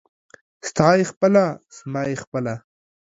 [0.67, 1.43] ستا يې خپله،
[1.77, 2.53] زما يې خپله.